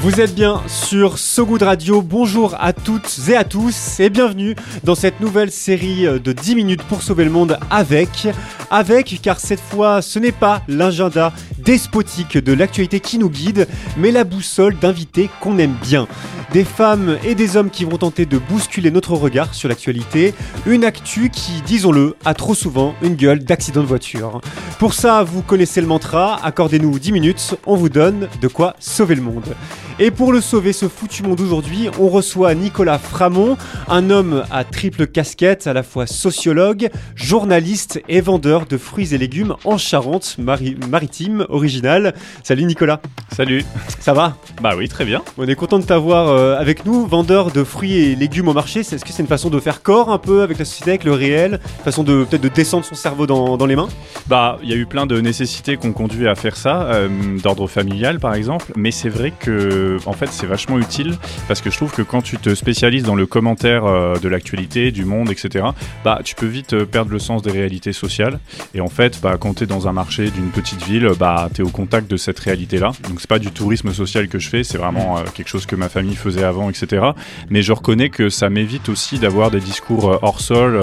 [0.00, 2.02] Vous êtes bien sur So Good Radio.
[2.02, 6.82] Bonjour à toutes et à tous et bienvenue dans cette nouvelle série de 10 minutes
[6.84, 8.28] pour sauver le monde avec
[8.70, 13.66] avec car cette fois ce n'est pas l'agenda despotique de l'actualité qui nous guide,
[13.96, 16.06] mais la boussole d'invités qu'on aime bien.
[16.52, 20.32] Des femmes et des hommes qui vont tenter de bousculer notre regard sur l'actualité,
[20.64, 24.40] une actu qui, disons-le, a trop souvent une gueule d'accident de voiture.
[24.78, 29.16] Pour ça, vous connaissez le mantra, accordez-nous 10 minutes, on vous donne de quoi sauver
[29.16, 29.54] le monde.
[30.00, 33.56] Et pour le sauver, ce foutu monde aujourd'hui, on reçoit Nicolas Framont,
[33.88, 39.18] un homme à triple casquette, à la fois sociologue, journaliste et vendeur de fruits et
[39.18, 42.14] légumes en Charente maritime originale.
[42.44, 43.00] Salut Nicolas.
[43.32, 43.64] Salut.
[43.98, 44.36] Ça va?
[44.62, 45.20] Bah oui, très bien.
[45.36, 48.80] On est content de t'avoir euh, avec nous, vendeur de fruits et légumes au marché.
[48.80, 51.12] Est-ce que c'est une façon de faire corps un peu avec la société, avec le
[51.12, 51.58] réel?
[51.84, 53.88] Façon de peut-être de descendre son cerveau dans, dans les mains?
[54.28, 57.08] Bah, il y a eu plein de nécessités qui ont conduit à faire ça, euh,
[57.42, 61.70] d'ordre familial par exemple, mais c'est vrai que en fait, c'est vachement utile parce que
[61.70, 65.30] je trouve que quand tu te spécialises dans le commentaire euh, de l'actualité, du monde,
[65.30, 65.66] etc.,
[66.04, 68.38] bah, tu peux vite euh, perdre le sens des réalités sociales.
[68.74, 71.62] Et en fait, bah, quand tu es dans un marché d'une petite ville, bah, tu
[71.62, 72.92] es au contact de cette réalité-là.
[73.08, 75.76] Donc, c'est pas du tourisme social que je fais, c'est vraiment euh, quelque chose que
[75.76, 77.06] ma famille faisait avant, etc.
[77.50, 80.80] Mais je reconnais que ça m'évite aussi d'avoir des discours hors sol.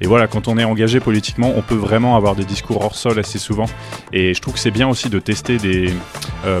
[0.00, 3.18] et voilà, quand on est engagé politiquement, on peut vraiment avoir des discours hors sol
[3.18, 3.66] assez souvent.
[4.12, 5.92] Et je trouve que c'est bien aussi de tester, des,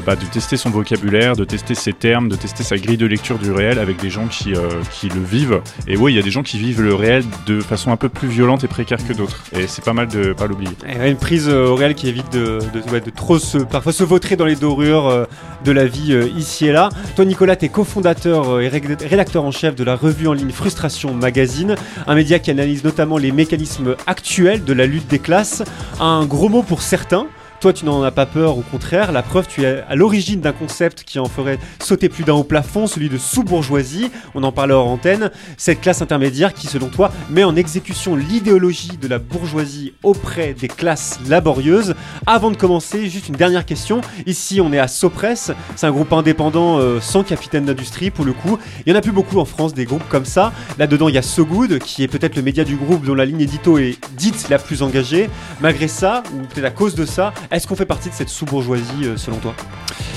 [0.06, 3.52] bah, de tester son vocabulaire, de tester termes, de tester sa grille de lecture du
[3.52, 5.60] réel avec des gens qui, euh, qui le vivent.
[5.86, 8.08] Et oui, il y a des gens qui vivent le réel de façon un peu
[8.08, 9.42] plus violente et précaire que d'autres.
[9.52, 10.72] Et c'est pas mal de pas l'oublier.
[11.04, 14.36] Une prise euh, au réel qui évite de, de, de trop se, parfois se vautrer
[14.36, 15.24] dans les dorures euh,
[15.64, 16.88] de la vie ici et là.
[17.16, 21.14] Toi, Nicolas, tu es cofondateur et rédacteur en chef de la revue en ligne Frustration
[21.14, 21.74] Magazine,
[22.06, 25.62] un média qui analyse notamment les mécanismes actuels de la lutte des classes.
[26.00, 27.26] Un gros mot pour certains.
[27.64, 29.10] Toi, tu n'en as pas peur, au contraire.
[29.10, 32.44] La preuve, tu es à l'origine d'un concept qui en ferait sauter plus d'un au
[32.44, 34.10] plafond, celui de sous-bourgeoisie.
[34.34, 35.30] On en parlait hors antenne.
[35.56, 40.68] Cette classe intermédiaire qui, selon toi, met en exécution l'idéologie de la bourgeoisie auprès des
[40.68, 41.94] classes laborieuses.
[42.26, 44.02] Avant de commencer, juste une dernière question.
[44.26, 45.50] Ici, on est à Sopress.
[45.74, 48.58] C'est un groupe indépendant euh, sans capitaine d'industrie, pour le coup.
[48.84, 50.52] Il n'y en a plus beaucoup en France, des groupes comme ça.
[50.78, 53.24] Là-dedans, il y a So Good, qui est peut-être le média du groupe dont la
[53.24, 55.30] ligne édito est dite la plus engagée.
[55.62, 59.04] Malgré ça, ou peut-être à cause de ça, est-ce qu'on fait partie de cette sous-bourgeoisie
[59.04, 59.54] euh, selon toi?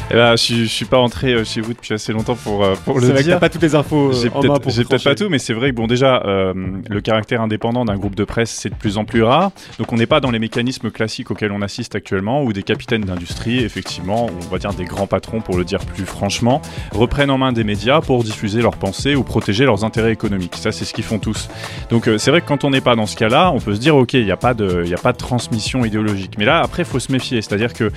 [0.09, 2.99] Eh ben, je, suis pas entré euh, chez vous depuis assez longtemps pour, euh, pour
[2.99, 3.17] le dire.
[3.17, 6.23] J'ai pas toutes les infos J'ai peut-être pas tout, mais c'est vrai que bon, déjà,
[6.25, 9.51] le caractère indépendant d'un groupe de presse, c'est de plus en plus rare.
[9.79, 13.03] Donc on n'est pas dans les mécanismes classiques auxquels on assiste actuellement, où des capitaines
[13.03, 16.61] d'industrie, effectivement, on va dire des grands patrons pour le dire plus franchement,
[16.91, 20.55] reprennent en main des médias pour diffuser leurs pensées ou protéger leurs intérêts économiques.
[20.55, 21.49] Ça, c'est ce qu'ils font tous.
[21.89, 23.95] Donc c'est vrai que quand on n'est pas dans ce cas-là, on peut se dire,
[23.95, 26.35] ok, il n'y a, pas de, a pas de transmission idéologique.
[26.37, 27.91] Mais là, après, il faut se méfier c'est-à-dire que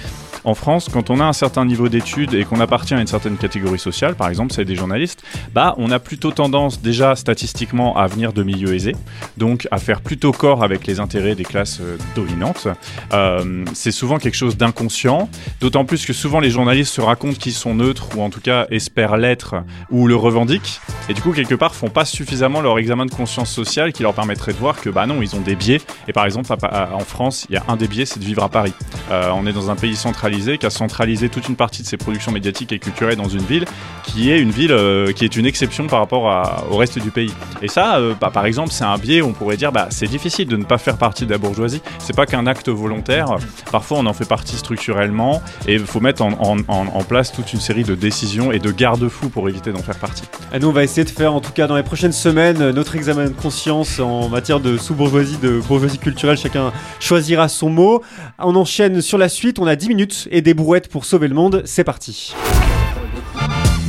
[0.44, 3.36] en France, quand on a un certain niveau d'études et qu'on appartient à une certaine
[3.36, 5.22] catégorie sociale, par exemple, c'est des journalistes,
[5.54, 8.96] bah, on a plutôt tendance déjà statistiquement à venir de milieux aisés,
[9.36, 12.68] donc à faire plutôt corps avec les intérêts des classes euh, dominantes.
[13.12, 15.28] Euh, c'est souvent quelque chose d'inconscient,
[15.60, 18.66] d'autant plus que souvent les journalistes se racontent qu'ils sont neutres ou en tout cas
[18.70, 19.56] espèrent l'être
[19.90, 23.50] ou le revendiquent, et du coup quelque part font pas suffisamment leur examen de conscience
[23.50, 25.80] sociale qui leur permettrait de voir que bah non, ils ont des biais.
[26.08, 28.48] Et par exemple, en France, il y a un des biais, c'est de vivre à
[28.48, 28.72] Paris.
[29.10, 31.96] Euh, on est dans un pays centralisé qui a centralisé toute une partie de ses
[31.96, 33.64] productions médiatiques et culturelles dans une ville
[34.04, 37.32] qui est une ville euh, qui est une exception par rapport au reste du pays.
[37.62, 40.06] Et ça, euh, bah, par exemple, c'est un biais où on pourrait dire bah, c'est
[40.06, 41.82] difficile de ne pas faire partie de la bourgeoisie.
[41.98, 43.36] C'est pas qu'un acte volontaire.
[43.70, 47.82] Parfois, on en fait partie structurellement et il faut mettre en, place toute une série
[47.82, 50.22] de décisions et de garde-fous pour éviter d'en faire partie.
[50.52, 52.94] Et nous, on va essayer de faire, en tout cas dans les prochaines semaines, notre
[52.94, 56.36] examen de conscience en matière de sous-bourgeoisie, de bourgeoisie culturelle.
[56.36, 58.02] Chacun choisira son mot.
[58.38, 61.34] On enchaîne sur la suite, on a 10 minutes et des brouettes pour sauver le
[61.34, 62.34] monde, c'est parti.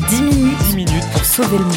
[0.10, 1.75] 10 minutes, 10 minutes pour sauver le monde.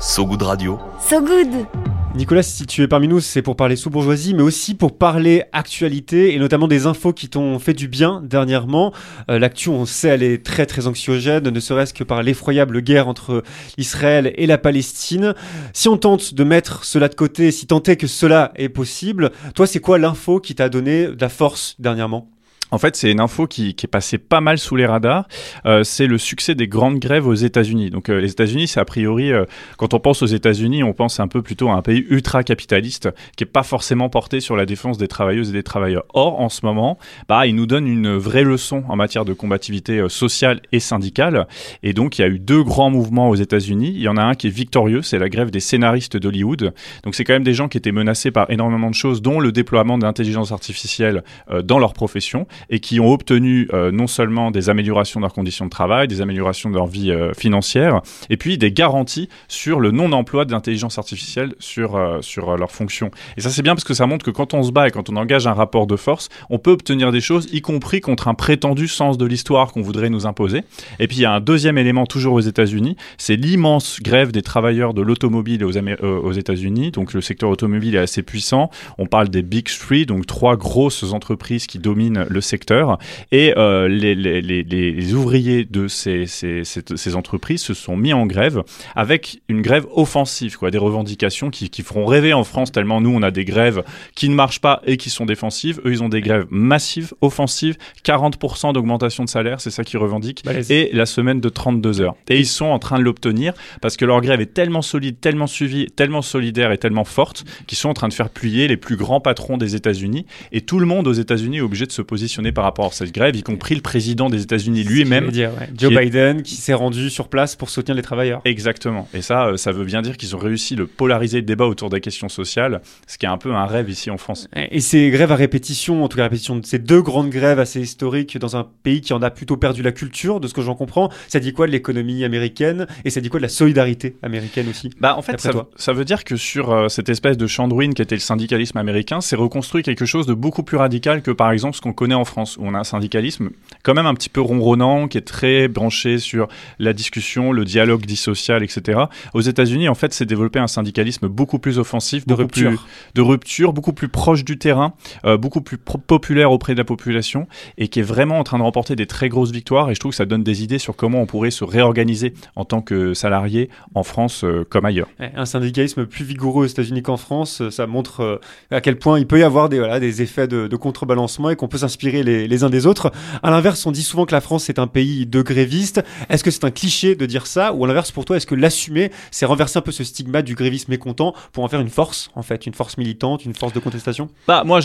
[0.00, 0.78] So Good Radio.
[1.00, 1.87] So Good
[2.18, 6.34] Nicolas, si tu es parmi nous, c'est pour parler sous-bourgeoisie, mais aussi pour parler actualité
[6.34, 8.92] et notamment des infos qui t'ont fait du bien dernièrement.
[9.30, 13.06] Euh, L'actu, on sait, elle est très très anxiogène, ne serait-ce que par l'effroyable guerre
[13.06, 13.44] entre
[13.76, 15.32] Israël et la Palestine.
[15.72, 19.30] Si on tente de mettre cela de côté, si tant est que cela est possible,
[19.54, 22.28] toi, c'est quoi l'info qui t'a donné de la force dernièrement?
[22.70, 25.26] En fait, c'est une info qui, est passée pas mal sous les radars.
[25.64, 27.90] Euh, c'est le succès des grandes grèves aux États-Unis.
[27.90, 29.44] Donc, euh, les États-Unis, c'est a priori, euh,
[29.78, 33.44] quand on pense aux États-Unis, on pense un peu plutôt à un pays ultra-capitaliste qui
[33.44, 36.04] est pas forcément porté sur la défense des travailleuses et des travailleurs.
[36.12, 36.98] Or, en ce moment,
[37.28, 41.46] bah, il nous donne une vraie leçon en matière de combativité sociale et syndicale.
[41.82, 43.92] Et donc, il y a eu deux grands mouvements aux États-Unis.
[43.94, 46.74] Il y en a un qui est victorieux, c'est la grève des scénaristes d'Hollywood.
[47.04, 49.52] Donc, c'est quand même des gens qui étaient menacés par énormément de choses, dont le
[49.52, 51.22] déploiement d'intelligence artificielle
[51.64, 55.64] dans leur profession et qui ont obtenu euh, non seulement des améliorations de leurs conditions
[55.64, 59.90] de travail, des améliorations de leur vie euh, financière, et puis des garanties sur le
[59.90, 63.10] non-emploi d'intelligence artificielle sur, euh, sur leurs fonctions.
[63.36, 65.10] Et ça c'est bien parce que ça montre que quand on se bat et quand
[65.10, 68.34] on engage un rapport de force, on peut obtenir des choses, y compris contre un
[68.34, 70.62] prétendu sens de l'histoire qu'on voudrait nous imposer.
[70.98, 74.42] Et puis il y a un deuxième élément toujours aux États-Unis, c'est l'immense grève des
[74.42, 76.90] travailleurs de l'automobile aux, aux États-Unis.
[76.90, 78.70] Donc le secteur automobile est assez puissant.
[78.98, 82.98] On parle des Big Three, donc trois grosses entreprises qui dominent le secteur.
[83.32, 88.12] Et euh, les, les, les, les, ouvriers de ces, ces, ces, entreprises se sont mis
[88.12, 88.62] en grève
[88.96, 93.10] avec une grève offensive, quoi, des revendications qui, qui feront rêver en France tellement nous
[93.10, 93.82] on a des grèves
[94.14, 95.80] qui ne marchent pas et qui sont défensives.
[95.84, 100.42] Eux ils ont des grèves massives, offensives, 40% d'augmentation de salaire, c'est ça qu'ils revendiquent,
[100.70, 102.16] et la semaine de 32 heures.
[102.28, 105.46] Et ils sont en train de l'obtenir parce que leur grève est tellement solide, tellement
[105.46, 108.96] suivie, tellement solidaire et tellement forte qu'ils sont en train de faire plier les plus
[108.96, 110.26] grands patrons des États-Unis.
[110.52, 113.12] Et tout le monde aux États-Unis est obligé de se positionner par rapport à cette
[113.12, 115.30] grève, y compris le président des États-Unis lui-même.
[115.76, 118.40] Joe Biden qui s'est rendu sur place pour soutenir les travailleurs.
[118.44, 119.08] Exactement.
[119.14, 121.90] Et ça, euh, ça veut bien dire qu'ils ont réussi de polariser le débat autour
[121.90, 124.48] des questions sociales, ce qui est un peu un rêve ici en France.
[124.54, 127.80] Et ces grèves à répétition, en tout cas répétition de ces deux grandes grèves assez
[127.80, 130.74] historiques dans un pays qui en a plutôt perdu la culture, de ce que j'en
[130.74, 134.68] comprends, ça dit quoi de l'économie américaine et ça dit quoi de la solidarité américaine
[134.68, 137.94] aussi Bah en fait, ça, ça, veut dire que sur euh, cette espèce de ruines
[137.94, 141.50] qui était le syndicalisme américain, c'est reconstruit quelque chose de beaucoup plus radical que par
[141.50, 143.50] exemple ce qu'on connaît en France, où on a un syndicalisme
[143.82, 146.48] quand même un petit peu ronronnant, qui est très branché sur
[146.78, 149.00] la discussion, le dialogue dissocial, etc.
[149.34, 153.72] Aux États-Unis, en fait, c'est développé un syndicalisme beaucoup plus offensif, de rupture, de rupture,
[153.72, 154.94] beaucoup plus proche du terrain,
[155.24, 157.46] euh, beaucoup plus populaire auprès de la population,
[157.76, 159.90] et qui est vraiment en train de remporter des très grosses victoires.
[159.90, 162.64] Et je trouve que ça donne des idées sur comment on pourrait se réorganiser en
[162.64, 165.08] tant que salarié en France euh, comme ailleurs.
[165.18, 168.40] Un syndicalisme plus vigoureux aux États-Unis qu'en France, ça montre euh,
[168.70, 171.56] à quel point il peut y avoir des, voilà, des effets de, de contrebalancement et
[171.56, 173.12] qu'on peut s'inspirer les, les, uns des autres.
[173.42, 176.02] À l'inverse, on dit souvent que la France est un pays de grévistes.
[176.28, 178.54] Est-ce que c'est un cliché de dire ça Ou à l'inverse, pour toi, est-ce que
[178.54, 182.30] l'assumer, c'est renverser un peu ce stigma du grévisme mécontent pour en faire une force,
[182.34, 184.28] en fait, une force militante, une force de contestation?
[184.46, 184.80] Bah, moi,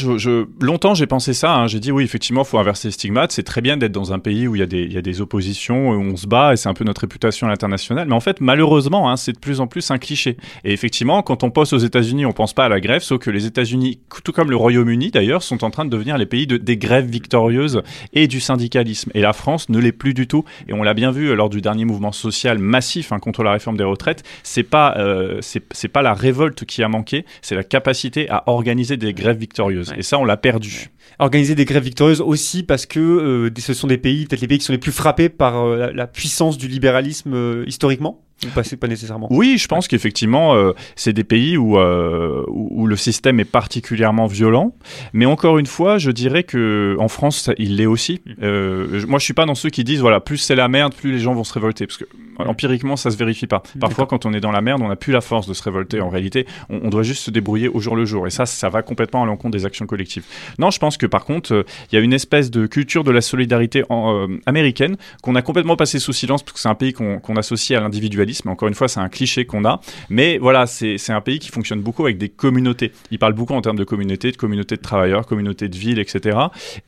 [0.59, 1.55] longtemps, j'ai pensé ça.
[1.55, 1.67] Hein.
[1.67, 3.27] J'ai dit, oui, effectivement, il faut inverser le stigma.
[3.29, 6.15] C'est très bien d'être dans un pays où il y, a des, oppositions, où on
[6.15, 8.07] se bat, et c'est un peu notre réputation à l'international.
[8.07, 10.37] Mais en fait, malheureusement, hein, c'est de plus en plus un cliché.
[10.63, 13.29] Et effectivement, quand on pense aux États-Unis, on pense pas à la grève, sauf que
[13.29, 16.57] les États-Unis, tout comme le Royaume-Uni d'ailleurs, sont en train de devenir les pays de,
[16.57, 17.81] des grèves victorieuses
[18.13, 19.11] et du syndicalisme.
[19.13, 20.43] Et la France ne l'est plus du tout.
[20.67, 23.77] Et on l'a bien vu lors du dernier mouvement social massif hein, contre la réforme
[23.77, 24.23] des retraites.
[24.43, 28.97] C'est pas euh, c'est pas la révolte qui a manqué, c'est la capacité à organiser
[28.97, 29.93] des grèves victorieuses.
[29.97, 30.89] Et ça, on l'a perdu.
[31.19, 34.57] Organiser des grèves victorieuses aussi parce que euh, ce sont des pays, peut-être les pays
[34.57, 39.27] qui sont les plus frappés par euh, la, puissance du libéralisme historiquement pas, pas nécessairement?
[39.31, 44.27] Oui, je pense qu'effectivement, euh, c'est des pays où, euh, où, le système est particulièrement
[44.27, 44.75] violent.
[45.13, 48.21] Mais encore une fois, je dirais que en France, il l'est aussi.
[48.25, 48.31] Mm.
[48.43, 51.11] Euh, moi, je suis pas dans ceux qui disent voilà, plus c'est la merde, plus
[51.11, 52.05] les gens vont se révolter, parce que.
[52.39, 53.63] Empiriquement, ça se vérifie pas.
[53.79, 56.01] Parfois, quand on est dans la merde, on n'a plus la force de se révolter.
[56.01, 58.27] En réalité, on, doit juste se débrouiller au jour le jour.
[58.27, 60.25] Et ça, ça va complètement à l'encontre des actions collectives.
[60.59, 63.11] Non, je pense que par contre, euh, il y a une espèce de culture de
[63.11, 66.75] la solidarité en, euh, américaine qu'on a complètement passé sous silence, parce que c'est un
[66.75, 68.13] pays qu'on associe à l'individualisme
[68.47, 69.81] encore une fois, c'est un cliché qu'on a.
[70.09, 72.91] Mais voilà, c'est un pays qui fonctionne beaucoup avec des communautés.
[73.11, 76.37] Il parle beaucoup en termes de communautés, de communautés de travailleurs, communautés de villes, etc.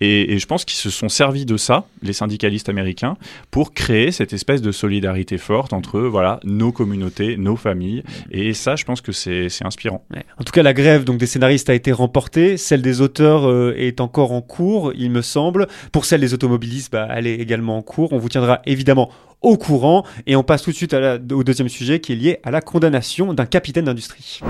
[0.01, 3.17] Et, je pense qu'ils se sont servis de ça, les syndicalistes américains,
[3.51, 8.03] pour créer cette espèce de solidarité forte entre voilà nos communautés, nos familles.
[8.31, 10.05] Et ça, je pense que c'est inspirant.
[10.39, 12.57] En tout cas, la grève donc des scénaristes a été remportée.
[12.57, 15.67] Celle des auteurs euh, est encore en cours, il me semble.
[15.91, 18.13] Pour celle des automobilistes, bah, elle est également en cours.
[18.13, 19.09] On vous tiendra évidemment
[19.41, 20.05] au courant.
[20.27, 23.33] Et on passe tout de suite au deuxième sujet qui est lié à la condamnation
[23.33, 24.41] d'un capitaine d'industrie.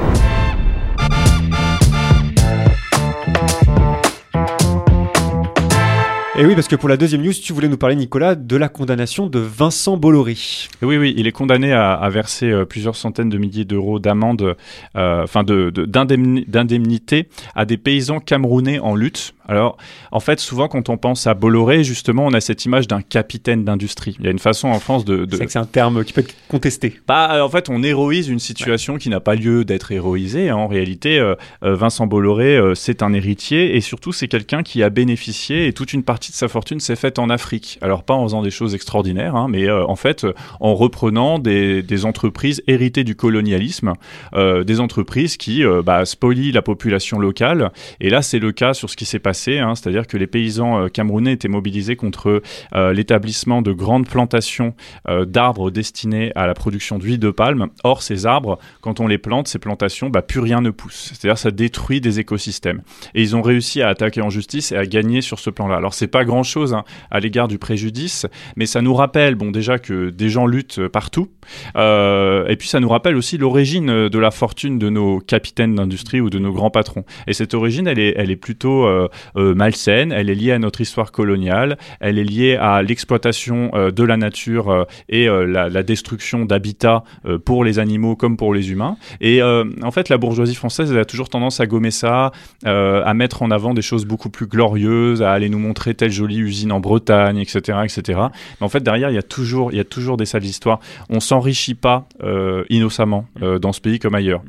[6.37, 8.67] Et oui, parce que pour la deuxième news, tu voulais nous parler, Nicolas, de la
[8.67, 10.35] condamnation de Vincent Bolloré.
[10.81, 14.57] Oui, oui, il est condamné à, verser euh, plusieurs centaines de milliers d'euros d'amende,
[14.97, 19.33] euh, enfin de, de- d'indemni- d'indemnité à des paysans camerounais en lutte.
[19.47, 19.77] Alors,
[20.11, 23.63] en fait, souvent quand on pense à Bolloré, justement, on a cette image d'un capitaine
[23.63, 24.15] d'industrie.
[24.19, 26.21] Il y a une façon en France de, de, C'est c'est un terme qui peut
[26.21, 26.99] être contesté.
[27.07, 30.49] bah, en fait, on héroïse une situation qui n'a pas lieu d'être héroïsée.
[30.49, 30.55] hein.
[30.55, 34.81] En réalité, euh, euh, Vincent Bolloré, euh, c'est un héritier et surtout, c'est quelqu'un qui
[34.83, 37.77] a bénéficié et toute une partie de sa fortune s'est faite en Afrique.
[37.81, 40.25] Alors, pas en faisant des choses extraordinaires, hein, mais euh, en fait,
[40.59, 43.93] en reprenant des, des entreprises héritées du colonialisme,
[44.35, 47.71] des entreprises qui bah, spolient la population locale.
[47.99, 50.79] Et là, c'est le cas sur ce qui s'est passé, hein, c'est-à-dire que les paysans
[50.79, 52.41] euh, camerounais étaient mobilisés contre
[52.73, 54.73] euh, l'établissement de grandes plantations
[55.07, 57.67] euh, d'arbres destinés à la production d'huile de palme.
[57.83, 61.11] Or, ces arbres, quand on les plante, ces plantations, bah, plus rien ne pousse.
[61.13, 62.81] C'est-à-dire ça détruit des écosystèmes.
[63.13, 65.75] Et ils ont réussi à attaquer en justice et à gagner sur ce plan-là.
[65.77, 68.25] Alors, c'est pas grand-chose hein, à l'égard du préjudice,
[68.55, 71.29] mais ça nous rappelle, bon, déjà que des gens luttent partout.
[71.75, 76.29] Et puis, ça nous rappelle aussi l'origine de la fortune de nos capitaines d'industrie ou
[76.29, 77.05] de nos grands patrons.
[77.27, 78.87] Et cette origine, elle est, elle est plutôt
[79.35, 80.11] malsaine.
[80.11, 81.77] Elle est liée à notre histoire coloniale.
[81.99, 86.45] Elle est liée à l'exploitation euh, de la nature euh, et euh, la, la destruction
[86.45, 88.97] d'habitats euh, pour les animaux comme pour les humains.
[89.21, 92.31] Et euh, en fait, la bourgeoisie française, elle a toujours tendance à gommer ça,
[92.65, 96.11] euh, à mettre en avant des choses beaucoup plus glorieuses, à aller nous montrer telle
[96.11, 98.19] jolie usine en Bretagne, etc., etc.
[98.59, 100.79] Mais en fait, derrière, il y a toujours, il y a toujours des sales histoires.
[101.09, 104.41] On s'enrichit pas euh, innocemment euh, dans ce pays comme ailleurs.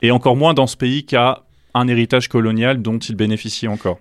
[0.00, 1.42] Et encore moins dans ce pays qui a
[1.78, 3.98] un héritage colonial dont il bénéficie encore.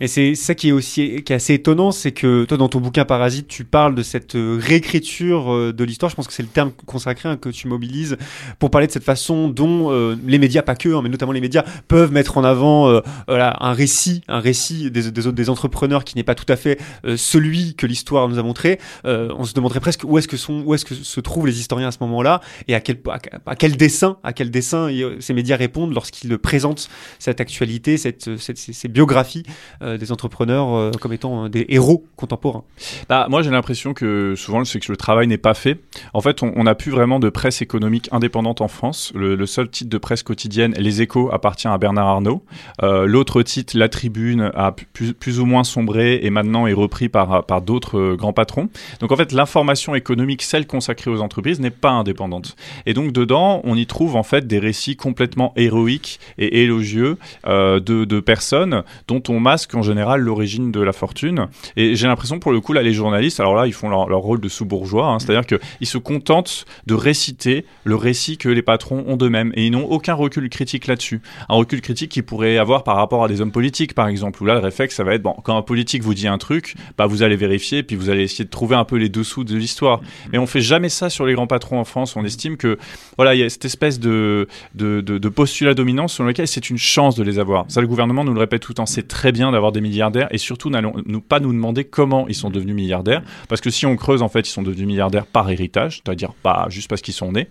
[0.00, 2.80] Et c'est ça qui est aussi qui est assez étonnant, c'est que toi dans ton
[2.80, 6.10] bouquin Parasite, tu parles de cette euh, réécriture euh, de l'histoire.
[6.10, 8.16] Je pense que c'est le terme consacré hein, que tu mobilises
[8.58, 11.40] pour parler de cette façon dont euh, les médias, pas que, hein, mais notamment les
[11.40, 16.16] médias, peuvent mettre en avant voilà, un récit, un récit des, des, des entrepreneurs qui
[16.16, 16.78] n'est pas tout à fait
[17.16, 18.78] celui que l'histoire nous a montré.
[19.04, 21.88] On se demanderait presque où est-ce que sont, où est-ce que se trouvent les historiens
[21.88, 24.88] à ce moment-là et à quel à, à quel dessin, à quel dessin
[25.20, 29.42] ces médias répondent lorsqu'ils présentent cette actualité, cette, cette- ces, biographies
[29.82, 32.64] euh, des entrepreneurs euh, comme étant euh, des héros contemporains.
[33.08, 35.78] Bah, moi, j'ai l'impression que souvent, c'est que le travail n'est pas fait.
[36.14, 39.12] En fait, on n'a plus vraiment de presse économique indépendante en France.
[39.14, 42.42] Le, seul titre de presse quotidienne, Les Échos, appartient à Bernard Arnault.
[42.82, 47.08] Euh, L'autre titre, La Tribune, a plus, plus ou moins sombré et maintenant est repris
[47.08, 48.68] par, par d'autres euh, grands patrons.
[49.00, 52.56] Donc, en fait, l'information économique, celle consacrée aux entreprises, n'est pas indépendante.
[52.86, 57.05] Et donc, dedans, on y trouve en fait des récits complètement héroïques et élogieux
[57.46, 61.48] euh, de, personnes dont on masque en général l'origine de la fortune.
[61.76, 64.40] Et j'ai l'impression, pour le coup, là, les journalistes, alors là, ils font leur, rôle
[64.40, 69.16] de sous-bourgeois, hein, c'est-à-dire qu'ils se contentent de réciter le récit que les patrons ont
[69.16, 71.20] d'eux-mêmes, et ils n'ont aucun recul critique là-dessus.
[71.48, 74.46] Un recul critique qu'ils pourraient avoir par rapport à des hommes politiques, par exemple, où
[74.46, 77.06] là, le réflexe, ça va être, bon, quand un politique vous dit un truc, bah,
[77.06, 80.00] vous allez vérifier, puis vous allez essayer de trouver un peu les dessous de l'histoire.
[80.32, 82.16] Mais on fait jamais ça sur les grands patrons en France.
[82.16, 82.78] On estime que,
[83.16, 87.16] voilà, il y a cette espèce de, de, postulat dominant sur lequel c'est une chance
[87.16, 87.66] de les avoir.
[87.68, 90.28] Ça, le gouvernement nous le répète tout le temps, c'est très bien d'avoir des milliardaires,
[90.30, 90.94] et surtout, n'allons
[91.28, 94.48] pas nous demander comment ils sont devenus milliardaires, parce que si on creuse, en fait,
[94.48, 97.48] ils sont devenus milliardaires par héritage, c'est-à-dire pas juste parce qu'ils sont nés.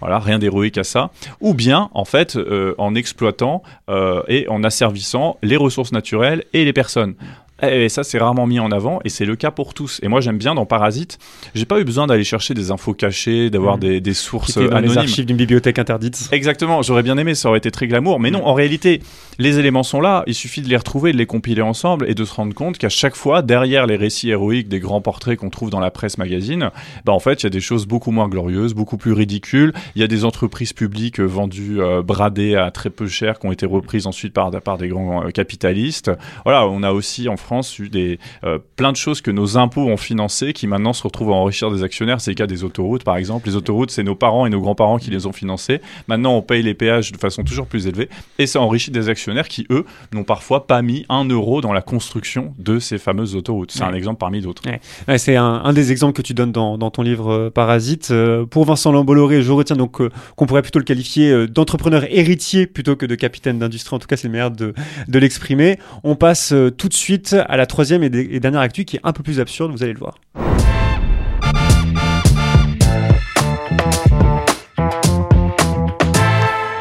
[0.00, 1.10] Voilà, rien d'héroïque à ça.
[1.40, 6.64] Ou bien, en fait, euh, en exploitant euh, et en asservissant les ressources naturelles et
[6.64, 7.14] les personnes.
[7.62, 9.98] Et ça, c'est rarement mis en avant, et c'est le cas pour tous.
[10.02, 11.18] Et moi, j'aime bien dans Parasite,
[11.54, 13.98] j'ai pas eu besoin d'aller chercher des infos cachées, d'avoir Mhm.
[14.00, 14.90] des, sources dans anonymes.
[14.92, 16.28] les archives d'une bibliothèque interdite.
[16.30, 18.20] Exactement, j'aurais bien aimé, ça aurait été très glamour.
[18.20, 19.02] Mais non, en réalité,
[19.38, 22.24] les éléments sont là, il suffit de les retrouver, de les compiler ensemble et de
[22.24, 25.70] se rendre compte qu'à chaque fois, derrière les récits héroïques des grands portraits qu'on trouve
[25.70, 26.70] dans la presse magazine,
[27.04, 29.72] bah en fait, il y a des choses beaucoup moins glorieuses, beaucoup plus ridicules.
[29.96, 33.46] Il y a des entreprises publiques euh, vendues, euh, bradées à très peu cher, qui
[33.46, 36.10] ont été reprises ensuite par, par des grands euh, capitalistes.
[36.44, 37.47] Voilà, on a aussi en France
[37.78, 41.30] eu des, euh, plein de choses que nos impôts ont financées qui maintenant se retrouvent
[41.30, 42.20] à enrichir des actionnaires.
[42.20, 43.48] C'est le cas des autoroutes, par exemple.
[43.48, 45.80] Les autoroutes, c'est nos parents et nos grands-parents qui les ont financées.
[46.08, 49.48] Maintenant, on paye les péages de façon toujours plus élevée et ça enrichit des actionnaires
[49.48, 53.70] qui, eux, n'ont parfois pas mis un euro dans la construction de ces fameuses autoroutes.
[53.72, 53.86] C'est Ouais.
[53.90, 54.62] un exemple parmi d'autres.
[55.08, 58.08] Ouais, c'est un, un des exemples que tu donnes dans, dans ton livre euh, Parasite.
[58.10, 62.04] Euh, pour Vincent Lambolloré, je retiens donc euh, qu'on pourrait plutôt le qualifier euh, d'entrepreneur
[62.10, 63.94] héritier plutôt que de capitaine d'industrie.
[63.96, 64.74] En tout cas, c'est le meilleur de,
[65.06, 65.78] de l'exprimer.
[66.04, 69.12] On passe tout de suite à la troisième et, et dernière actu qui est un
[69.12, 70.18] peu plus absurde, vous allez le voir.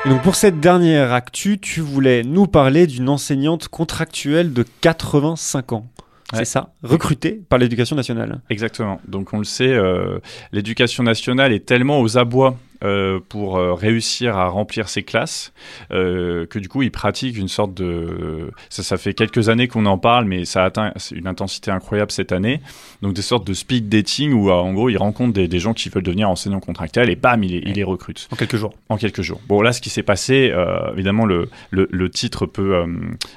[0.08, 5.74] Et donc pour cette dernière actu, tu voulais nous parler d'une enseignante contractuelle de 85
[5.74, 5.86] ans.
[6.32, 6.40] Ouais.
[6.40, 8.40] C'est ça, recrutée par l'éducation nationale.
[8.50, 9.02] Exactement.
[9.08, 10.20] Donc on le sait, euh,
[10.54, 15.54] l'éducation nationale est tellement aux abois euh, pour euh, réussir à remplir ses classes,
[15.92, 18.52] euh, que du coup il pratique une sorte de...
[18.70, 22.32] Ça, ça fait quelques années qu'on en parle, mais ça atteint une intensité incroyable cette
[22.32, 22.62] année.
[23.02, 25.90] Donc des sortes de speed dating où en gros il rencontre des, des gens qui
[25.90, 28.74] veulent devenir enseignants contractuels et bam, il les, il les recrute En quelques jours.
[28.90, 29.42] en quelques jours.
[29.48, 32.84] Bon, là, ce qui s'est passé, euh, évidemment, le, le, le titre peut.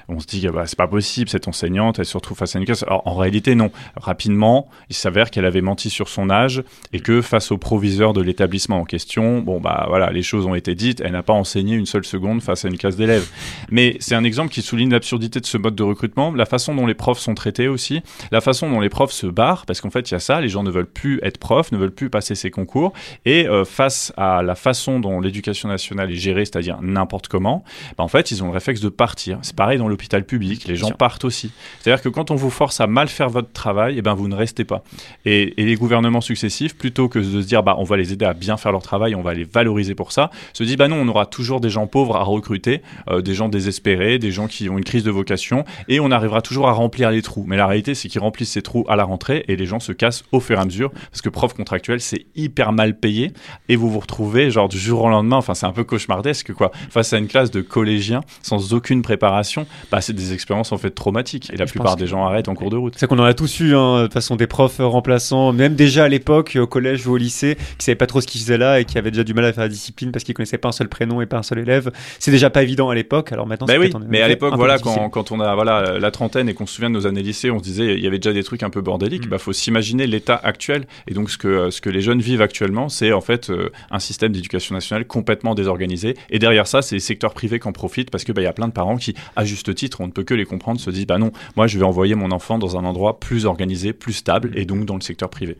[0.09, 2.65] on se dit, bah, c'est pas possible, cette enseignante, elle se retrouve face à une
[2.65, 2.83] classe.
[2.85, 3.71] Alors, en réalité, non.
[3.97, 8.21] Rapidement, il s'avère qu'elle avait menti sur son âge et que face au proviseur de
[8.21, 11.01] l'établissement en question, bon, bah voilà, les choses ont été dites.
[11.01, 13.29] Elle n'a pas enseigné une seule seconde face à une classe d'élèves.
[13.71, 16.87] Mais c'est un exemple qui souligne l'absurdité de ce mode de recrutement, la façon dont
[16.87, 20.11] les profs sont traités aussi, la façon dont les profs se barrent, parce qu'en fait,
[20.11, 22.35] il y a ça, les gens ne veulent plus être profs, ne veulent plus passer
[22.35, 22.93] ces concours.
[23.25, 27.65] Et euh, face à la façon dont l'éducation nationale est gérée, c'est-à-dire n'importe comment,
[27.97, 29.39] bah, en fait, ils ont le réflexe de partir.
[29.43, 31.53] C'est pareil dans l'hôpital public, les gens partent aussi.
[31.81, 34.35] C'est-à-dire que quand on vous force à mal faire votre travail, eh ben, vous ne
[34.35, 34.83] restez pas.
[35.25, 38.25] Et, et les gouvernements successifs, plutôt que de se dire, bah, on va les aider
[38.25, 40.97] à bien faire leur travail, on va les valoriser pour ça, se disent, bah non,
[40.97, 44.69] on aura toujours des gens pauvres à recruter, euh, des gens désespérés, des gens qui
[44.69, 47.45] ont une crise de vocation, et on arrivera toujours à remplir les trous.
[47.47, 49.93] Mais la réalité, c'est qu'ils remplissent ces trous à la rentrée, et les gens se
[49.93, 53.33] cassent au fur et à mesure, parce que prof contractuel, c'est hyper mal payé,
[53.69, 56.71] et vous vous retrouvez, genre, du jour au lendemain, enfin, c'est un peu cauchemardesque, quoi,
[56.91, 60.91] face à une classe de collégiens, sans aucune préparation, bah, c'est des expériences, en fait,
[60.91, 62.95] traumatiques, et la Je plupart des gens arrêtent en cours de route.
[62.97, 65.75] C'est qu'on en a tous eu, hein, de toute façon, des profs euh, remplaçants, même
[65.75, 68.59] déjà à l'époque, au collège ou au lycée, qui savaient pas trop ce qu'ils faisaient
[68.59, 70.69] là et qui avaient déjà du mal à faire la discipline parce qu'ils connaissaient pas
[70.69, 71.91] un seul prénom et pas un seul élève.
[72.19, 75.09] C'est déjà pas évident à l'époque, alors maintenant Bah oui, mais à l'époque, voilà, quand,
[75.11, 77.59] quand on a voilà la trentaine et qu'on se souvient de nos années lycée, on
[77.59, 79.27] se disait il y avait déjà des trucs un peu bordéliques.
[79.27, 79.31] Mm.
[79.31, 80.87] Bah, faut s'imaginer l'état actuel.
[81.09, 83.99] Et donc ce que ce que les jeunes vivent actuellement, c'est en fait euh, un
[83.99, 86.17] système d'éducation nationale complètement désorganisé.
[86.31, 88.49] Et derrière ça, c'est les secteurs privés qui en profitent parce que bah il y
[88.49, 90.91] a plein de parents qui, à juste titre, on ne peut que les comprendre, se
[90.91, 94.13] disent bah non, moi je vais envoyer mon enfant dans un endroit plus organisé, plus
[94.13, 95.57] stable, et donc dans le secteur privé.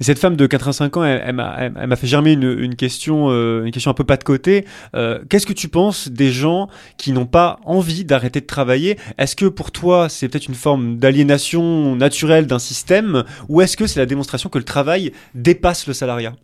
[0.00, 2.42] Et cette femme de 85 ans, elle, elle m'a elle- elle m'a fait germer une,
[2.58, 2.91] une question,
[3.30, 4.64] euh, une question un peu pas de côté.
[4.94, 6.68] Euh, Qu'est-ce que tu penses des gens
[6.98, 8.98] qui n'ont pas envie d'arrêter de travailler?
[9.18, 13.86] Est-ce que pour toi, c'est peut-être une forme d'aliénation naturelle d'un système, ou est-ce que
[13.86, 16.34] c'est la démonstration que le travail dépasse le salariat?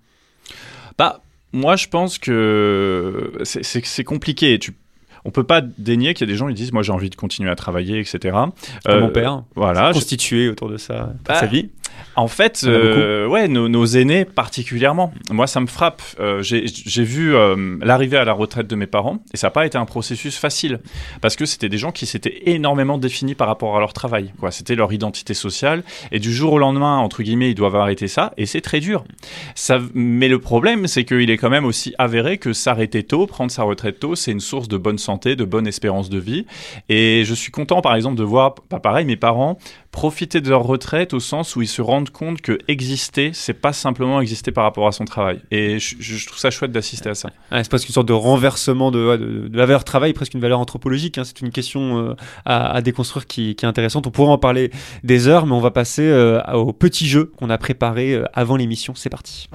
[0.97, 4.59] Bah, moi, je pense que c'est- compliqué.
[5.29, 7.15] On peut pas dénier qu'il y a des gens qui disent, moi, j'ai envie de
[7.17, 8.35] continuer à travailler, etc.
[8.89, 9.89] Euh, mon père, Voilà.
[9.93, 11.69] je- constitué autour de ça, toute Bah, sa vie.
[12.15, 15.13] En fait, euh, ouais, nos, nos aînés particulièrement.
[15.33, 16.01] Moi, ça me frappe.
[16.21, 19.67] Euh, J'ai vu euh, l'arrivée à la retraite de mes parents et ça n'a pas
[19.67, 20.79] été un processus facile
[21.21, 24.33] parce que c'était des gens qui s'étaient énormément définis par rapport à leur travail.
[24.39, 25.83] Quoi, c'était leur identité sociale
[26.13, 29.05] et du jour au lendemain, entre guillemets, ils doivent arrêter ça et c'est très dur.
[29.57, 33.51] Ça, mais le problème, c'est qu'il est quand même aussi avéré que s'arrêter tôt, prendre
[33.51, 36.47] sa retraite tôt, c'est une source de bonne santé, de bonne espérance de vie.
[36.89, 39.59] Et je suis content, par exemple, de voir, pas pareil, mes parents
[39.91, 43.73] profiter de leur retraite au sens où ils se rendent compte que exister, c'est pas
[43.73, 45.41] simplement exister par rapport à son travail.
[45.51, 47.31] Et je, trouve ça chouette d'assister à ça.
[47.51, 51.19] C'est presque une sorte de renversement de, la valeur travail, presque une valeur anthropologique.
[51.19, 51.25] hein.
[51.25, 54.07] C'est une question euh, à, déconstruire qui, qui est intéressante.
[54.07, 54.71] On pourrait en parler
[55.05, 58.57] des heures, mais on va passer euh, au petit jeu qu'on a préparé euh, avant
[58.57, 58.95] l'émission.
[58.95, 59.49] C'est parti.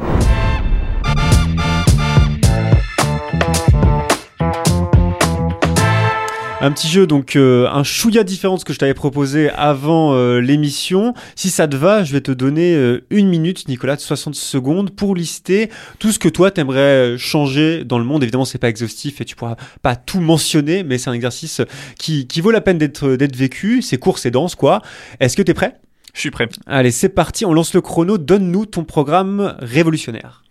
[6.63, 10.13] Un petit jeu, donc euh, un chouïa différent de ce que je t'avais proposé avant
[10.13, 11.13] euh, l'émission.
[11.36, 14.91] Si ça te va, je vais te donner euh, une minute, Nicolas, de 60 secondes
[14.91, 18.23] pour lister tout ce que toi t'aimerais changer dans le monde.
[18.23, 21.60] Évidemment, c'est pas exhaustif et tu pourras pas tout mentionner, mais c'est un exercice
[21.99, 23.82] qui, qui vaut la peine d'être d'être vécu.
[23.82, 24.82] C'est court, c'est dense, quoi.
[25.19, 25.82] Est-ce que t'es prêt?
[26.13, 26.47] Je suis prêt.
[26.65, 27.43] Allez, c'est parti.
[27.45, 28.17] On lance le chrono.
[28.17, 30.42] Donne-nous ton programme révolutionnaire.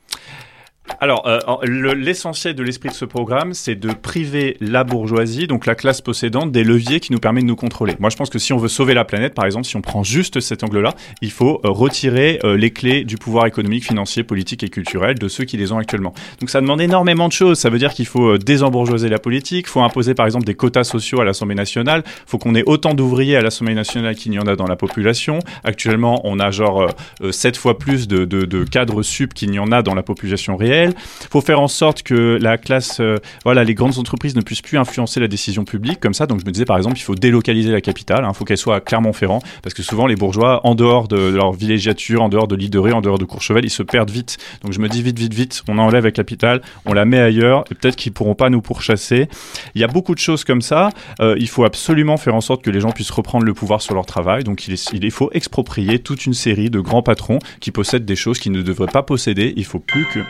[1.00, 5.66] Alors, euh, le- l'essentiel de l'esprit de ce programme, c'est de priver la bourgeoisie, donc
[5.66, 7.94] la classe possédante, des leviers qui nous permettent de nous contrôler.
[7.98, 10.05] Moi, je pense que si on veut sauver la planète, par exemple, si on prend
[10.05, 14.62] juste cet angle-là, il faut euh, retirer euh, les clés du pouvoir économique, financier, politique
[14.62, 16.14] et culturel de ceux qui les ont actuellement.
[16.40, 17.59] Donc, ça demande énormément de choses.
[17.59, 20.85] Ça veut dire qu'il faut désembourgeoiser la politique, il faut imposer, par exemple, des quotas
[20.85, 24.38] sociaux à l'Assemblée nationale, il faut qu'on ait autant d'ouvriers à l'Assemblée nationale qu'il y
[24.38, 25.40] en a dans la population.
[25.64, 26.87] Actuellement, on a genre euh,
[27.22, 30.02] euh, sept fois plus de, de, de cadres sup qu'il n'y en a dans la
[30.02, 30.82] population réelle.
[30.90, 34.62] Il faut faire en sorte que la classe, euh, voilà, les grandes entreprises ne puissent
[34.62, 36.27] plus influencer la décision publique comme ça.
[36.27, 38.27] Donc je me disais par exemple, il faut délocaliser la capitale.
[38.29, 41.53] Il faut qu'elle soit à Clermont-Ferrand parce que souvent les bourgeois, en dehors de, leur
[41.53, 44.38] villégiature, en dehors de l'île de Ré, en dehors de Courchevel, ils se perdent vite.
[44.62, 47.64] Donc je me dis vite, vite, vite, on enlève la capitale, on la met ailleurs
[47.71, 49.29] et peut-être qu'ils pourront pas nous pourchasser.
[49.75, 50.90] Il y a beaucoup de choses comme ça.
[51.21, 53.95] Euh, il faut absolument faire en sorte que les gens puissent reprendre le pouvoir sur
[53.95, 54.45] leur travail.
[54.45, 58.16] Donc il, est- il faut exproprier toute une série de grands patrons qui possèdent des
[58.16, 59.53] choses qu'ils ne devraient pas posséder.
[59.57, 60.21] Il faut plus que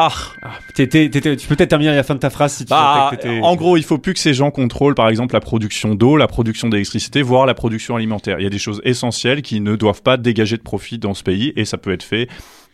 [0.00, 3.10] ah, Ah, tu peux peut-être terminer à la fin de ta phrase si tu bah,
[3.20, 6.16] que en gros, il faut plus que ces gens contrôlent, par exemple, la production d'eau,
[6.16, 8.40] la production d'électricité, voire la production alimentaire.
[8.40, 11.22] Il y a des choses essentielles qui ne doivent pas dégager de profit dans ce
[11.22, 12.28] pays, et ça peut être fait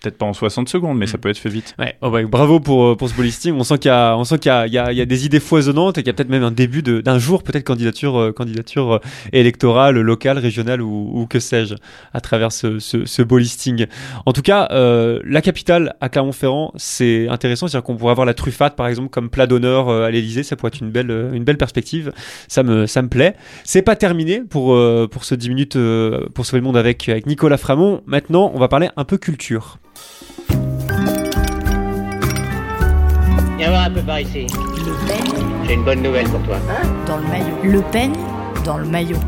[0.07, 1.75] peut-être pas en 60 secondes, mais ça peut être fait vite.
[1.79, 3.55] Ouais, oh, ouais, bravo pour, euh, pour ce listing.
[3.55, 5.01] On sent qu'il y a, on sent qu'il y a, il y a, il y
[5.01, 7.43] a des idées foisonnantes et qu'il y a peut-être même un début de- d'un jour,
[7.43, 8.99] peut-être candidature, euh, candidature euh,
[9.33, 11.75] électorale, locale, régionale ou, ou que sais-je,
[12.13, 13.87] à travers ce, ce, ce beau listing.
[14.27, 17.67] En tout cas, euh, la capitale à Clermont-Ferrand, c'est intéressant.
[17.67, 20.43] C'est-à-dire qu'on pourrait avoir la truffade, par exemple, comme plat d'honneur à l'Élysée.
[20.43, 22.13] Ça pourrait être une belle, une belle perspective.
[22.49, 23.35] Ça me, ça me plaît.
[23.65, 25.79] C'est pas terminé pour, euh, pour ce 10 minutes
[26.35, 28.03] pour sauver le monde avec, avec Nicolas Framont.
[28.07, 29.79] Maintenant, on va parler un peu culture.
[33.59, 34.47] Viens voir un peu par ici.
[34.49, 36.59] Le peigne J'ai une bonne nouvelle pour toi.
[37.07, 37.57] dans le maillot.
[37.65, 38.13] Le peigne
[38.65, 39.19] dans le maillot.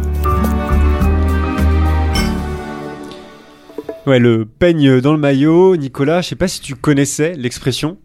[4.06, 5.76] Ouais, le peigne dans le maillot.
[5.76, 7.98] Nicolas, je sais pas si tu connaissais l'expression.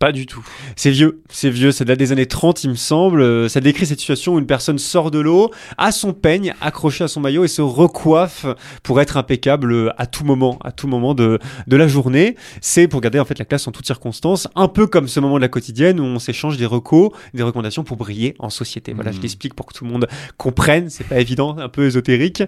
[0.00, 0.42] Pas du tout.
[0.76, 3.20] C'est vieux, c'est vieux, ça date des années 30 il me semble.
[3.20, 7.04] Euh, Ça décrit cette situation où une personne sort de l'eau, a son peigne accroché
[7.04, 8.46] à son maillot et se recoiffe
[8.82, 12.34] pour être impeccable euh, à tout moment, à tout moment de, de la journée.
[12.62, 15.36] C'est pour garder en fait la classe en toutes circonstances, un peu comme ce moment
[15.36, 18.94] de la quotidienne où on s'échange des recos, des recommandations pour briller en société.
[18.94, 19.22] Voilà, je Mhm.
[19.24, 20.08] l'explique pour que tout le monde
[20.38, 22.42] comprenne, c'est pas évident, un peu ésotérique.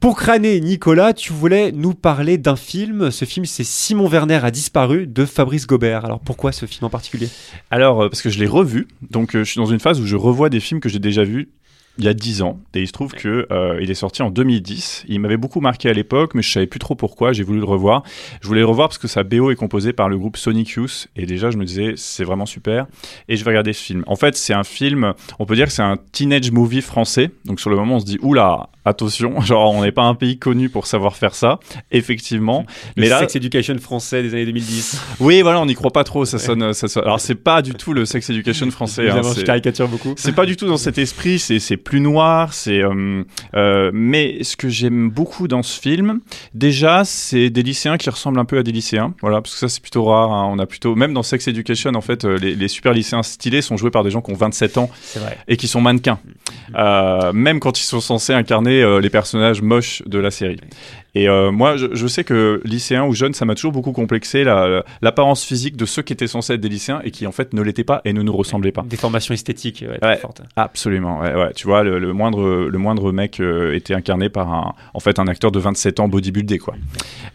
[0.00, 3.12] Pour crâner, Nicolas, tu voulais nous parler d'un film.
[3.12, 6.04] Ce film, c'est Simon Werner a disparu de Fabrice Gobert.
[6.04, 7.28] Alors pourquoi ce film en particulier
[7.70, 10.06] Alors, euh, parce que je l'ai revu, donc euh, je suis dans une phase où
[10.06, 11.48] je revois des films que j'ai déjà vus
[11.98, 14.30] il y a 10 ans, et il se trouve que euh, il est sorti en
[14.30, 15.04] 2010.
[15.08, 17.32] Il m'avait beaucoup marqué à l'époque, mais je savais plus trop pourquoi.
[17.32, 18.04] J'ai voulu le revoir.
[18.40, 21.08] Je voulais le revoir parce que sa BO est composée par le groupe Sonic Youth,
[21.16, 22.86] et déjà je me disais c'est vraiment super.
[23.28, 24.04] Et je vais regarder ce film.
[24.06, 27.32] En fait, c'est un film, on peut dire que c'est un teenage movie français.
[27.44, 30.38] Donc sur le moment, on se dit oula, attention, genre on n'est pas un pays
[30.38, 31.58] connu pour savoir faire ça.
[31.90, 32.64] Effectivement,
[32.96, 35.00] Le mais là, Sex Education français des années 2010.
[35.20, 36.24] oui, voilà, on n'y croit pas trop.
[36.24, 37.04] Ça sonne, ça sonne.
[37.04, 39.08] Alors c'est pas du tout le sex education français.
[39.10, 40.14] hein, je c'est- caricature beaucoup.
[40.16, 43.22] c'est pas du tout dans cet esprit, c'est c'est plus noir, c'est euh,
[43.54, 46.20] euh, mais ce que j'aime beaucoup dans ce film,
[46.54, 49.68] déjà c'est des lycéens qui ressemblent un peu à des lycéens, voilà, parce que ça
[49.68, 50.48] c'est plutôt rare, hein.
[50.52, 53.62] on a plutôt même dans Sex Education en fait, euh, les, les super lycéens stylés
[53.62, 55.38] sont joués par des gens qui ont 27 ans vrai.
[55.48, 56.18] et qui sont mannequins,
[56.76, 60.60] Euh, même quand ils sont censés incarner les personnages moches de la série.
[61.18, 64.44] Et euh, moi, je, je sais que lycéens ou jeunes, ça m'a toujours beaucoup complexé
[64.44, 67.52] la- l'apparence physique de ceux qui étaient censés être des lycéens et qui en fait
[67.54, 68.82] ne l'étaient pas et ne nous ressemblaient pas.
[68.88, 70.16] Des formations esthétiques ouais, très Ouais.
[70.18, 70.42] fortes.
[70.56, 71.52] Absolument, ouais, ouais.
[71.54, 75.18] Tu vois, le, le moindre, le moindre mec euh, était incarné par un, en fait,
[75.18, 76.74] un acteur de 27 ans bodybuildé, quoi.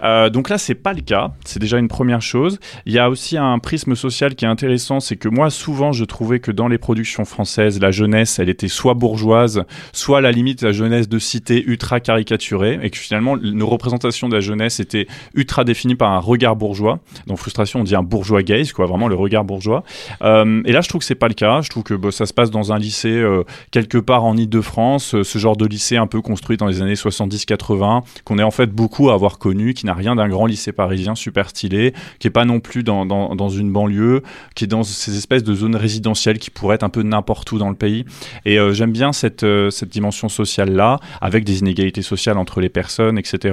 [0.03, 1.31] Euh, donc là, c'est pas le cas.
[1.45, 2.59] C'est déjà une première chose.
[2.85, 6.05] Il y a aussi un prisme social qui est intéressant, c'est que moi, souvent, je
[6.05, 10.31] trouvais que dans les productions françaises, la jeunesse, elle était soit bourgeoise, soit à la
[10.31, 14.79] limite la jeunesse de cité ultra caricaturée, et que finalement, nos représentations de la jeunesse
[14.79, 16.99] étaient ultra définies par un regard bourgeois.
[17.27, 19.83] Dans Frustration, on dit un bourgeois gaze, quoi, vraiment le regard bourgeois.
[20.21, 21.61] Euh, et là, je trouve que c'est pas le cas.
[21.61, 25.23] Je trouve que ça se passe dans un lycée euh, quelque part en Ile-de-France, euh,
[25.23, 28.71] ce genre de lycée un peu construit dans les années 70-80, qu'on est en fait
[28.71, 32.31] beaucoup à avoir connu, qui n'a rien d'un grand lycée parisien super stylé, qui est
[32.31, 34.23] pas non plus dans, une banlieue,
[34.55, 37.57] qui est dans ces espèces de zones résidentielles qui pourraient être un peu n'importe où
[37.57, 38.05] dans le pays.
[38.45, 39.45] Et j'aime bien cette
[39.85, 43.52] dimension sociale-là, avec des inégalités sociales entre les personnes, etc.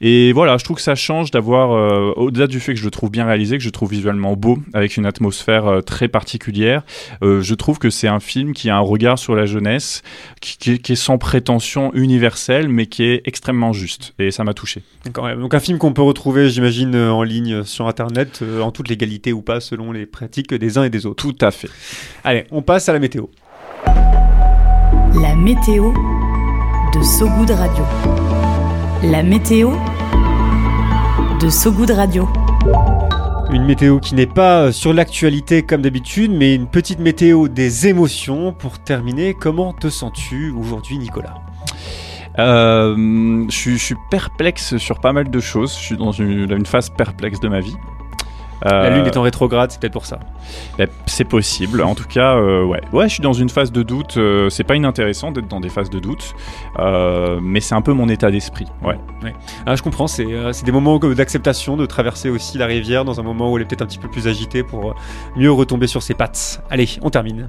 [0.00, 2.90] Et voilà, je trouve que ça change d'avoir, euh, au-delà du fait que je le
[2.90, 6.82] trouve bien réalisé, que je trouve visuellement beau, avec une atmosphère euh, très particulière,
[7.22, 10.02] euh, je trouve que c'est un film qui a un regard sur la jeunesse,
[10.40, 14.14] qui, qui est- qui est sans prétention universelle, mais qui est extrêmement juste.
[14.18, 14.82] Et ça m'a touché.
[15.04, 15.28] D'accord.
[15.36, 19.32] Donc un film qu'on peut retrouver, j'imagine, en ligne sur Internet, euh, en toute légalité
[19.32, 21.22] ou pas, selon les pratiques des uns et des autres.
[21.22, 21.68] Tout à fait.
[22.24, 23.24] Allez, on passe à la météo.
[25.20, 27.84] La météo de Sogoud Radio.
[29.02, 29.72] La météo
[31.40, 32.28] de Sogoud Radio.
[33.52, 37.88] Une météo qui n'est pas euh, sur l'actualité comme d'habitude, mais une petite météo des
[37.88, 38.52] émotions.
[38.52, 41.34] Pour terminer, comment te sens-tu aujourd'hui, Nicolas?
[42.38, 45.74] Euh, je, suis, je suis perplexe sur pas mal de choses.
[45.74, 47.76] Je suis dans une, une phase perplexe de ma vie.
[48.62, 50.18] La Euh, lune est en rétrograde, c'est peut-être pour ça.
[50.78, 51.82] Ben, c'est possible.
[51.82, 52.80] En tout cas, euh, ouais.
[52.92, 54.16] Ouais, je suis dans une phase de doute.
[54.16, 56.34] euh, c'est pas inintéressant d'être dans des phases de doute,
[57.42, 58.66] mais c'est un peu mon état d'esprit.
[58.82, 58.98] Ouais.
[59.66, 60.24] Ah, je comprends, c'est
[60.64, 63.82] des moments d'acceptation, de traverser aussi la rivière dans un moment où elle est peut-être
[63.82, 64.94] un petit peu plus agitée pour
[65.36, 66.62] mieux retomber sur ses pattes.
[66.70, 67.48] Allez, on termine.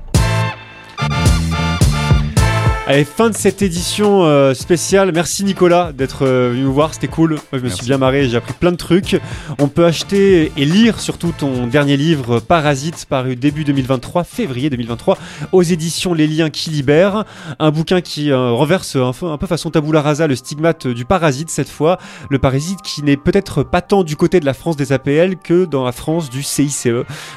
[2.89, 5.11] Allez, fin de cette édition euh, spéciale.
[5.13, 7.31] Merci Nicolas d'être euh, venu nous voir, c'était cool.
[7.31, 7.79] Moi, je me Merci.
[7.79, 9.19] suis bien marré, j'ai appris plein de trucs.
[9.59, 15.17] On peut acheter et lire surtout ton dernier livre Parasite paru début 2023, février 2023,
[15.51, 17.25] aux éditions Les Liens qui libèrent.
[17.59, 21.03] Un bouquin qui euh, renverse un peu, un peu façon tabula rasa le stigmate du
[21.03, 21.97] parasite cette fois.
[22.29, 25.65] Le parasite qui n'est peut-être pas tant du côté de la France des APL que
[25.65, 26.87] dans la France du CICE.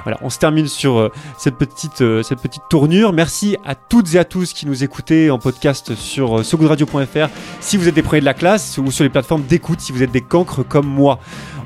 [0.05, 3.13] Voilà, on se termine sur cette petite, cette petite tournure.
[3.13, 7.29] Merci à toutes et à tous qui nous écoutaient en podcast sur euh, sogoodradio.fr
[7.61, 10.03] si vous êtes des premiers de la classe ou sur les plateformes d'écoute si vous
[10.03, 11.19] êtes des cancres comme moi.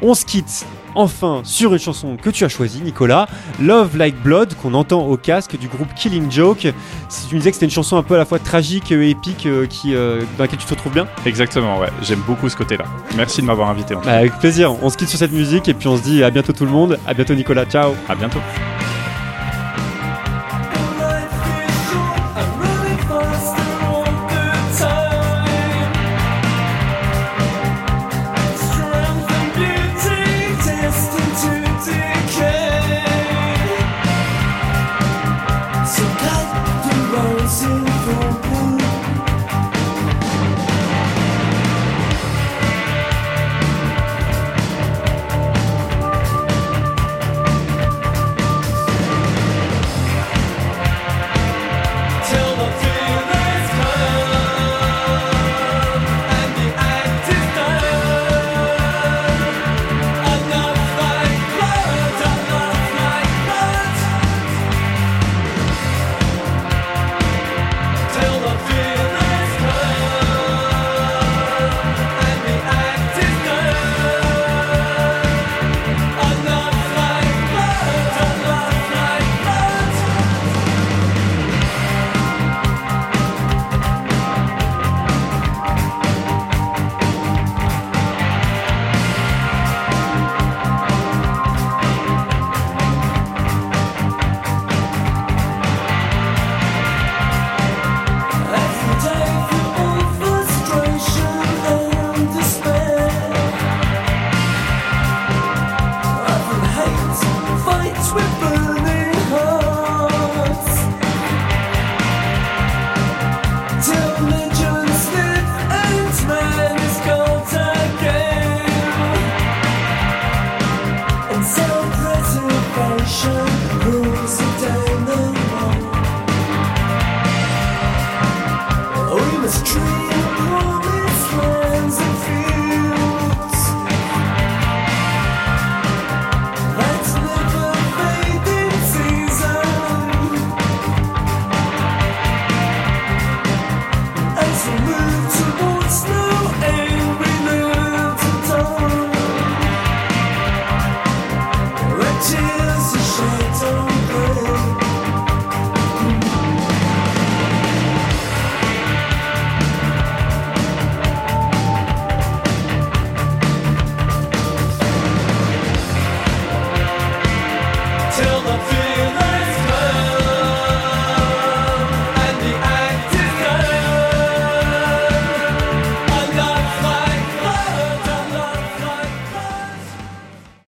[0.03, 3.29] On se quitte enfin sur une chanson que tu as choisie, Nicolas,
[3.61, 6.67] Love Like Blood, qu'on entend au casque du groupe Killing Joke.
[7.09, 9.11] Si tu me disais que c'était une chanson un peu à la fois tragique et
[9.11, 11.07] épique euh, qui, euh, dans laquelle tu te retrouves bien?
[11.27, 11.89] Exactement, ouais.
[12.03, 12.85] J'aime beaucoup ce côté-là.
[13.17, 13.95] Merci de m'avoir invité.
[13.95, 16.31] en Avec plaisir, on se quitte sur cette musique et puis on se dit à
[16.31, 17.93] bientôt tout le monde, à bientôt Nicolas, ciao.
[18.09, 18.41] À bientôt.